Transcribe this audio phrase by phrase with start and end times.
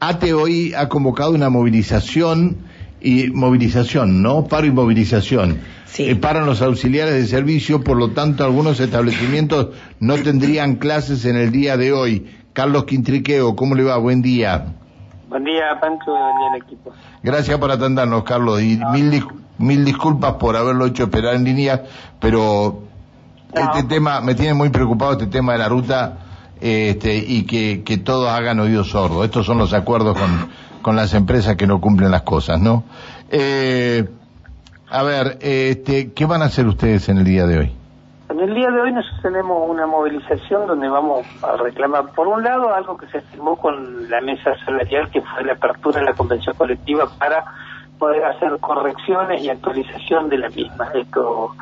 [0.00, 2.58] ATE hoy ha convocado una movilización
[3.00, 4.44] y movilización, ¿no?
[4.44, 5.58] Paro y movilización.
[5.86, 6.04] Sí.
[6.04, 9.68] Eh, paran los auxiliares de servicio, por lo tanto algunos establecimientos
[10.00, 12.26] no tendrían clases en el día de hoy.
[12.52, 13.96] Carlos Quintriqueo, ¿cómo le va?
[13.98, 14.74] Buen día.
[15.28, 16.92] Buen día, Pancho, y el equipo.
[17.22, 19.28] Gracias por atendernos, Carlos, y mil, dis-
[19.58, 21.82] mil disculpas por haberlo hecho esperar en línea,
[22.20, 22.82] pero
[23.54, 23.60] No.
[23.60, 26.18] este tema, me tiene muy preocupado este tema de la ruta
[26.60, 29.24] este, y que, que todos hagan oídos sordos.
[29.24, 30.50] Estos son los acuerdos con,
[30.82, 32.84] con las empresas que no cumplen las cosas, ¿no?
[33.30, 34.08] Eh,
[34.90, 37.72] a ver, este, ¿qué van a hacer ustedes en el día de hoy?
[38.30, 42.42] En el día de hoy nosotros tenemos una movilización donde vamos a reclamar, por un
[42.42, 46.12] lado, algo que se firmó con la mesa salarial, que fue la apertura de la
[46.12, 47.44] convención colectiva para
[47.98, 50.88] poder hacer correcciones y actualización de la misma.
[50.94, 51.54] Esto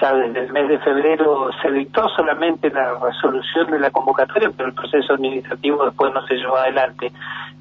[0.00, 4.68] ya desde el mes de febrero se dictó solamente la resolución de la convocatoria, pero
[4.68, 7.12] el proceso administrativo después no se llevó adelante.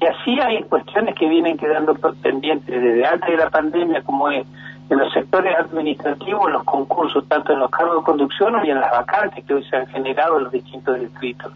[0.00, 4.46] Y así hay cuestiones que vienen quedando pendientes desde antes de la pandemia, como es
[4.90, 8.90] en los sectores administrativos, los concursos, tanto en los cargos de conducción y en las
[8.90, 11.52] vacantes que hoy se han generado en los distintos distritos,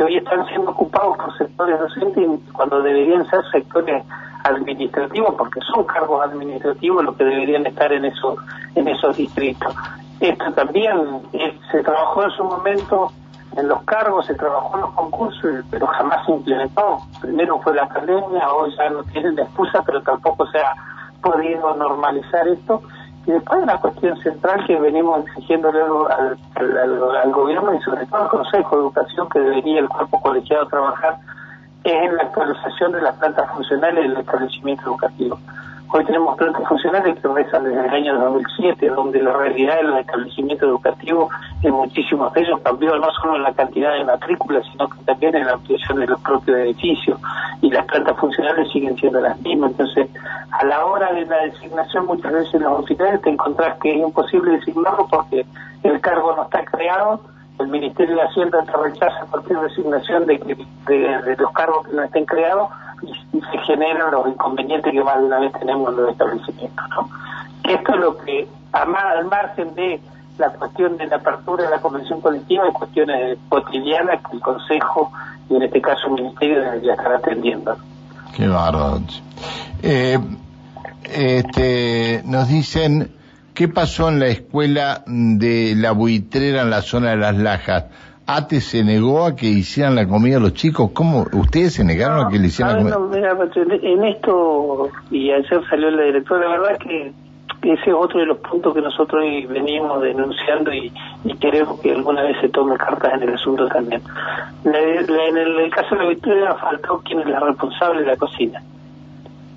[0.00, 4.02] que hoy están siendo ocupados por sectores docentes cuando deberían ser sectores
[4.44, 8.38] administrativos, porque son cargos administrativos los que deberían estar en esos,
[8.76, 9.74] en esos distritos.
[10.20, 13.12] Esto también eh, se trabajó en su momento
[13.58, 17.00] en los cargos, se trabajó en los concursos, pero jamás se implementó.
[17.20, 20.74] Primero fue la pandemia, hoy ya no tienen la excusa, pero tampoco se ha
[21.20, 22.80] podido normalizar esto.
[23.26, 28.22] Y después una cuestión central que venimos exigiéndole al, al, al, gobierno y sobre todo
[28.22, 31.18] al Consejo de Educación que debería el cuerpo colegiado trabajar
[31.84, 35.38] es en la actualización de las plantas funcionales del establecimiento educativo.
[35.92, 39.98] Hoy tenemos plantas funcionales que rezan desde el año 2007, donde la realidad de los
[39.98, 41.32] establecimientos educativos
[41.64, 45.34] en muchísimos de ellos cambió no solo en la cantidad de matrículas, sino que también
[45.34, 47.18] en la ampliación de los propios edificios
[47.60, 49.72] y las plantas funcionales siguen siendo las mismas.
[49.72, 50.08] Entonces,
[50.52, 53.98] a la hora de la designación, muchas veces en los hospitales te encontrás que es
[53.98, 55.44] imposible designarlo porque
[55.82, 57.20] el cargo no está creado
[57.58, 60.38] el Ministerio de Hacienda te rechaza cualquier designación de,
[60.86, 62.70] de, de los cargos que no estén creados
[63.02, 66.84] y, se generan los inconvenientes que más de una vez tenemos en los establecimientos.
[66.90, 67.08] ¿no?
[67.64, 70.00] Esto es lo que, al margen de
[70.38, 75.12] la cuestión de la apertura de la convención colectiva, hay cuestiones cotidianas que el Consejo
[75.48, 77.76] y en este caso el Ministerio debería estar atendiendo.
[78.34, 79.00] Qué bárbaro.
[79.82, 80.18] Eh,
[81.04, 83.12] este, nos dicen,
[83.54, 87.84] ¿qué pasó en la escuela de la buitrera en la zona de las Lajas?
[88.36, 90.90] ¿ATE se negó a que hicieran la comida a los chicos?
[90.92, 91.26] ¿Cómo?
[91.32, 92.98] ¿Ustedes se negaron a que le hicieran la comida?
[92.98, 97.12] no, mira, en esto, y ayer salió la directora, la verdad es que
[97.62, 100.90] ese es otro de los puntos que nosotros venimos denunciando y,
[101.24, 104.00] y queremos que alguna vez se tome cartas en el asunto también.
[104.64, 108.06] La- la- en el, el caso de la victoria faltó quien es la responsable de
[108.06, 108.62] la cocina.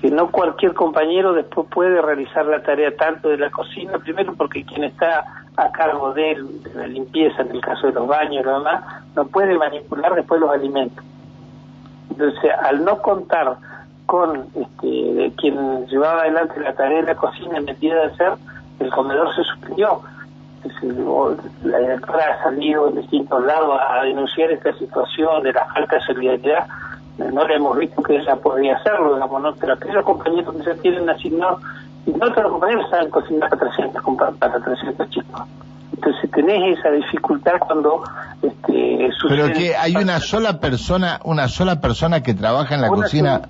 [0.00, 4.62] Que no cualquier compañero después puede realizar la tarea tanto de la cocina, primero porque
[4.64, 5.24] quien está
[5.58, 8.84] a cargo de, de la limpieza, en el caso de los baños demás,
[9.16, 11.04] no puede manipular después los alimentos.
[12.10, 13.56] Entonces, al no contar
[14.06, 18.32] con este, quien llevaba adelante la tarea de la cocina en medida de hacer,
[18.80, 20.00] el comedor se suspendió.
[21.62, 26.02] La directora ha salido en distintos lados a denunciar esta situación de la falta de
[26.02, 26.66] solidaridad.
[27.18, 29.54] No le hemos visto que ella podía hacerlo, digamos, ¿no?
[29.56, 31.60] pero aquellos compañeros que se tienen asignados,
[32.08, 35.42] y no todos los compañeros saben cocinar para 300, compa- para 300 chicos.
[35.94, 38.02] Entonces tenés esa dificultad cuando
[38.42, 39.42] este, sucede...
[39.42, 43.34] Pero que hay una sola persona, una sola persona que trabaja en la Una cocina.
[43.36, 43.48] sola.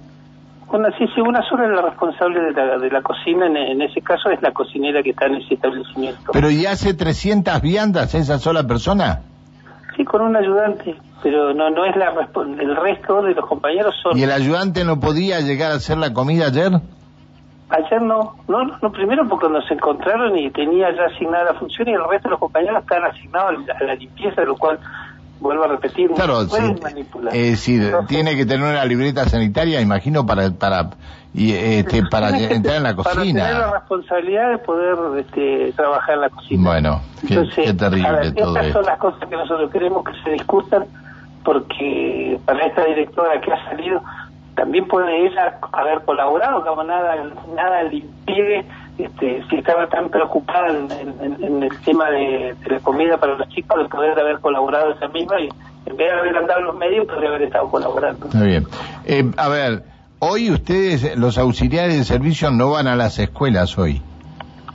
[0.71, 3.83] Una, sí, sí, una sola es la responsable de la, de la cocina, en, en
[3.83, 6.31] ese caso es la cocinera que está en ese establecimiento.
[6.33, 9.21] Pero y hace 300 viandas esa sola persona.
[9.97, 12.13] Sí, con un ayudante, pero no no es la
[12.61, 14.17] el resto de los compañeros son...
[14.19, 16.73] ¿Y el ayudante no podía llegar a hacer la comida ayer?
[17.71, 21.89] Ayer no, no, no, no, primero porque nos encontraron y tenía ya asignada la función
[21.89, 24.79] y el resto de los compañeros están asignados a la limpieza, lo cual,
[25.41, 27.33] vuelvo a repetir, Claro, no pueden sí, manipular.
[27.57, 30.91] sí, Entonces, tiene que tener una libreta sanitaria, imagino, para para
[31.35, 33.71] y, este, para entrar en la Para tener la cocina.
[33.73, 36.63] responsabilidad de poder este, trabajar en la cocina.
[36.71, 38.79] Bueno, qué, Entonces, qué terrible ver, todo estas esto.
[38.79, 40.85] son las cosas que nosotros queremos que se discutan
[41.45, 44.03] porque para esta directora que ha salido
[44.59, 47.15] también puede ella haber colaborado, como nada,
[47.55, 48.65] nada le impide,
[48.99, 50.91] este, si estaba tan preocupada en,
[51.23, 54.91] en- en el tema de, de la comida para los chicos, de poder haber colaborado
[54.93, 55.49] ella misma y
[55.87, 58.27] en vez de haber andado en los medios, podría haber estado colaborando.
[58.27, 58.67] Está bien.
[59.07, 59.85] Eh, a ver,
[60.19, 64.03] hoy ustedes, los auxiliares de servicio, no van a las escuelas hoy.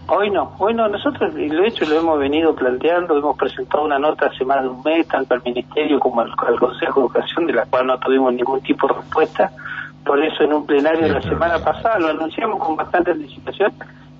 [0.07, 3.97] Hoy no, hoy no, nosotros y lo hecho lo hemos venido planteando, hemos presentado una
[3.99, 7.47] nota hace más de un mes, tanto al Ministerio como al, al Consejo de Educación,
[7.47, 9.49] de la cual no tuvimos ningún tipo de respuesta,
[10.05, 13.71] por eso en un plenario la semana pasada lo anunciamos con bastante anticipación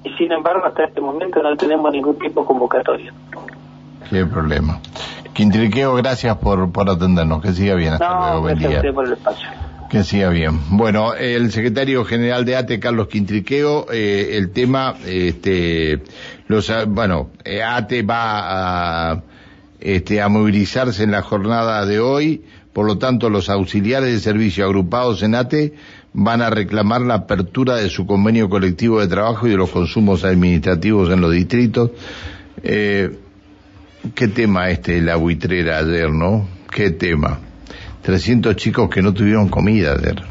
[0.04, 3.14] y sin embargo hasta este momento no tenemos ningún tipo de convocatoria.
[4.10, 4.80] Qué problema.
[5.34, 7.42] Quintriqueo, gracias por, por atendernos.
[7.42, 7.94] Que siga bien.
[7.94, 8.42] Hasta no, luego.
[8.42, 8.94] Buen día.
[8.94, 9.50] por el espacio.
[9.90, 10.60] Que siga bien.
[10.70, 16.04] Bueno, el secretario general de ATE, Carlos Quintriqueo, eh, el tema, este,
[16.48, 19.22] los, ah, bueno, eh, ATE va a,
[19.80, 22.44] este, a movilizarse en la jornada de hoy,
[22.74, 25.74] por lo tanto los auxiliares de servicio agrupados en ATE
[26.14, 30.24] van a reclamar la apertura de su convenio colectivo de trabajo y de los consumos
[30.24, 31.92] administrativos en los distritos.
[32.64, 33.16] Eh,
[34.16, 36.48] qué tema este, la buitrera ayer, ¿no?
[36.70, 37.40] Qué tema.
[38.02, 40.22] 300 chicos que no tuvieron comida ayer.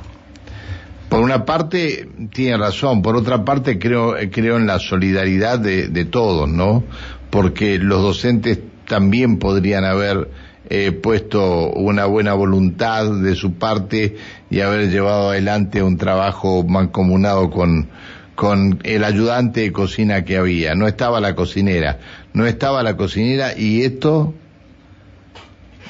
[1.09, 6.05] Por una parte, tiene razón, por otra parte creo, creo en la solidaridad de, de
[6.06, 6.85] todos, ¿no?
[7.31, 10.29] Porque los docentes también podrían haber
[10.70, 14.17] eh, puesto una buena voluntad de su parte
[14.50, 17.88] y haber llevado adelante un trabajo mancomunado con,
[18.35, 20.75] con el ayudante de cocina que había.
[20.75, 21.99] No estaba la cocinera,
[22.32, 24.35] no estaba la cocinera y esto,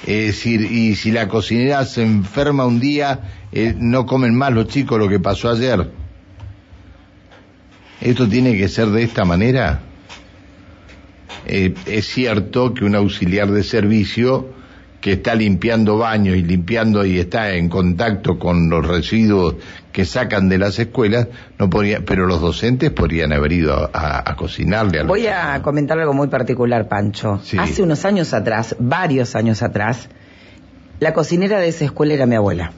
[0.07, 3.21] es decir, y si la cocinera se enferma un día,
[3.53, 5.91] eh, no comen más los chicos lo que pasó ayer.
[8.01, 9.81] ¿Esto tiene que ser de esta manera?
[11.47, 14.62] Eh, es cierto que un auxiliar de servicio
[15.03, 19.57] que está limpiando baños y limpiando y está en contacto con los residuos
[19.93, 21.27] que sacan de las escuelas,
[21.59, 25.61] no podría, pero los docentes podrían haber ido a, a- cocinarle a los Voy a
[25.61, 27.41] comentar algo muy particular, Pancho.
[27.43, 27.59] Sí.
[27.59, 30.09] Hace unos años atrás, varios años atrás,
[31.01, 32.73] la cocinera de esa escuela era mi abuela.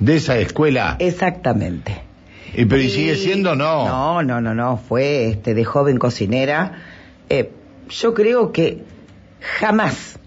[0.00, 0.96] de esa escuela.
[0.98, 2.00] Exactamente.
[2.54, 3.86] Y pero ¿y sigue siendo no?
[3.86, 4.78] No, no, no, no.
[4.78, 6.72] Fue este, de joven cocinera.
[7.28, 7.50] Eh,
[7.90, 8.82] yo creo que
[9.60, 10.18] jamás,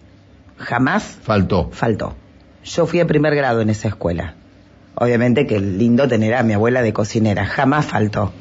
[0.59, 1.69] jamás Faltó.
[1.71, 2.15] faltó.
[2.63, 4.35] Yo fui a primer grado en esa escuela.
[4.95, 7.45] Obviamente que lindo tener a mi abuela de cocinera.
[7.45, 8.33] Jamás faltó.